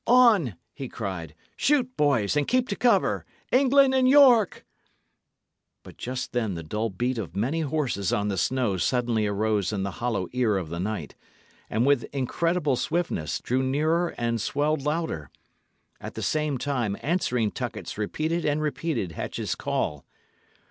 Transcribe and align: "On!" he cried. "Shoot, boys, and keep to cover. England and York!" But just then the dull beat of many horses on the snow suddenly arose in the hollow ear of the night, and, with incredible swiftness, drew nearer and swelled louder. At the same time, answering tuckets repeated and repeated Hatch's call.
"On!" 0.07 0.55
he 0.73 0.89
cried. 0.89 1.35
"Shoot, 1.55 1.95
boys, 1.95 2.35
and 2.35 2.47
keep 2.47 2.67
to 2.69 2.75
cover. 2.75 3.23
England 3.51 3.93
and 3.93 4.09
York!" 4.09 4.65
But 5.83 5.97
just 5.97 6.31
then 6.33 6.55
the 6.55 6.63
dull 6.63 6.89
beat 6.89 7.19
of 7.19 7.35
many 7.35 7.59
horses 7.61 8.11
on 8.11 8.27
the 8.27 8.35
snow 8.39 8.77
suddenly 8.77 9.27
arose 9.27 9.71
in 9.71 9.83
the 9.83 9.91
hollow 10.01 10.27
ear 10.33 10.57
of 10.57 10.69
the 10.69 10.79
night, 10.79 11.13
and, 11.69 11.85
with 11.85 12.05
incredible 12.05 12.75
swiftness, 12.75 13.41
drew 13.41 13.61
nearer 13.61 14.15
and 14.17 14.41
swelled 14.41 14.81
louder. 14.81 15.29
At 15.99 16.15
the 16.15 16.23
same 16.23 16.57
time, 16.57 16.97
answering 17.03 17.51
tuckets 17.51 17.95
repeated 17.95 18.43
and 18.43 18.59
repeated 18.59 19.11
Hatch's 19.11 19.53
call. 19.53 20.03